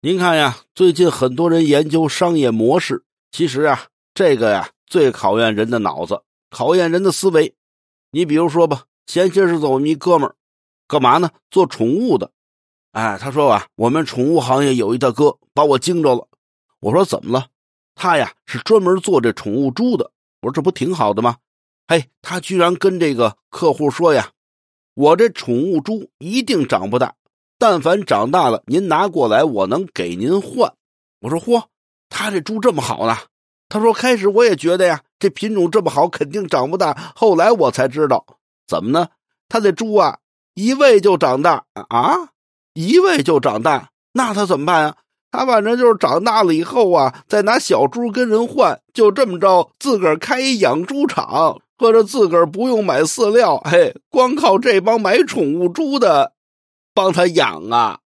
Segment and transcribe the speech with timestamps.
[0.00, 3.02] 您看呀，最近很多人研究商业模式，
[3.32, 7.56] 其实啊，这个呀最考验人的脑子，考验人的思维。
[8.12, 10.36] 你比如说吧，前些日子我们一哥们儿，
[10.86, 11.32] 干嘛呢？
[11.50, 12.30] 做宠物的。
[12.92, 16.28] 哎，他说啊，我们宠物行业有一大哥把我惊着了。
[16.78, 17.48] 我说怎么了？
[17.96, 20.12] 他呀是专门做这宠物猪的。
[20.42, 21.38] 我说这不挺好的吗？
[21.88, 24.30] 嘿，他居然跟这个客户说呀，
[24.94, 27.16] 我这宠物猪一定长不大。
[27.58, 30.72] 但凡长大了，您拿过来，我能给您换。
[31.20, 31.64] 我说嚯，
[32.08, 33.16] 他这猪这么好呢？
[33.68, 36.96] 他说开始我也觉得呀，这品种这么好，肯定长不大。
[37.16, 38.24] 后来我才知道，
[38.66, 39.08] 怎么呢？
[39.48, 40.18] 他这猪啊，
[40.54, 42.28] 一喂就长大啊，
[42.74, 43.90] 一喂就长大。
[44.12, 44.96] 那他怎么办呀？
[45.30, 56.32] 他反正就是长大了以后啊，再拿小猪跟人换，就这么着，自个儿开一养猪场，或者自个儿不用买饲料，嘿，光靠这帮买宠物猪的。
[56.98, 58.00] 帮他养啊。